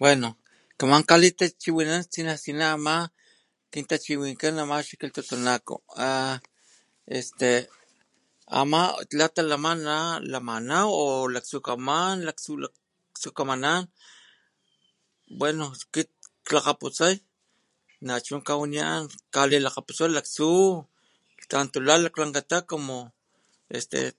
[0.00, 0.38] Bueno
[0.78, 3.12] kamankalitachiwinana tachiwinan tsina tsina
[3.72, 5.74] kintachiwinkan ama xakilhtutunako
[8.70, 10.26] mat latalamana o
[11.12, 13.82] lamaw laktsukaman nachu laktsukamanan
[15.38, 16.10] bueno akit
[16.48, 17.06] klakgaputsa
[18.06, 19.02] nachu kkawaniyan
[19.34, 20.48] kalilakgaputay laktsu
[21.50, 22.58] tanto como la laklankata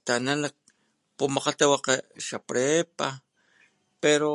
[0.05, 0.55] taana nak
[1.17, 3.07] pumakgalhtawakget xaprepa
[4.01, 4.29] pero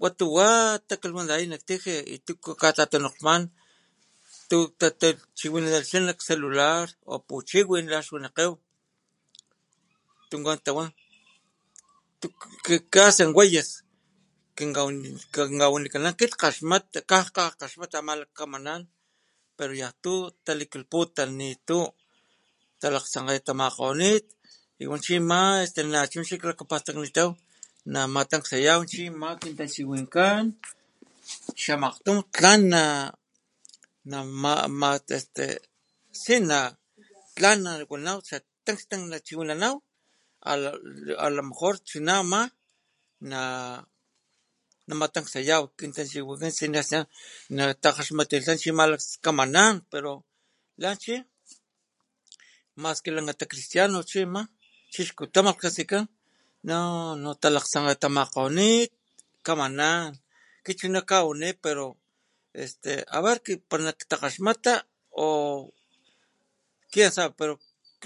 [0.00, 0.50] katuwa
[0.86, 3.42] tatayani nak tijia y katuwa chatanolhman
[4.48, 8.54] tu tachiwinanacha nak celular o puchiwin lax wanikgoy
[10.30, 10.90] tunkan tawan
[12.64, 13.70] que hacen wayes
[14.56, 18.82] kinkawanikanan akit kaxmata kankaxmata ama kamanan
[19.56, 20.12] pero yantu
[20.46, 21.30] talikilhputan
[22.80, 24.26] talakgtsankgetamakgonit
[24.82, 25.80] y wa chi ama este
[26.12, 27.30] chu chi klakapastaknitaw
[27.92, 29.00] namatanksayaw chi
[29.42, 30.44] kintachiwinkan
[31.62, 32.82] xamakgtun tlan na
[34.10, 35.44] nama este
[37.36, 38.18] tlan nawanaw
[38.64, 39.74] tlan nachiwiananw
[41.22, 42.40] a lomejor chuna ama
[44.88, 46.72] namatansayaw kintachiwinkan
[47.56, 49.74] natakgaxmattilha laktsukamanan
[50.82, 51.14] la chi
[52.82, 54.42] maski lankata akit la cristianos chi ama
[54.92, 56.04] chixkuta makgkatsikan
[56.68, 58.90] nooo nooo talakgtsakgatamakgonit
[59.46, 60.08] kamanan
[60.64, 61.48] kit chuna kawani
[62.64, 64.74] este aver para nak takgaxmata
[65.24, 65.28] o
[66.92, 67.52] quiensabe pero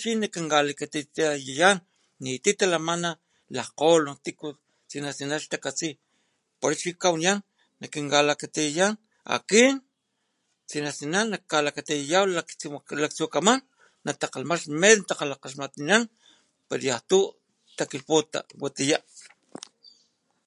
[0.00, 1.76] chi nakinkalakatiyayan
[2.24, 3.00] niti talaman
[3.56, 4.48] lakgkgolon tiku
[4.88, 5.88] tsina tsina xtakatsi
[6.60, 7.40] por eso chi kawaniyan
[7.94, 8.92] kinkatakatiyan
[9.36, 9.74] akin
[10.68, 12.28] tsna tsna nakkalakatiyan
[13.02, 13.60] latsukaman
[14.04, 16.02] natakgaxmata kalakgaxmattiyan
[16.68, 17.18] pero yantu
[17.78, 18.98] takilhputa watiya.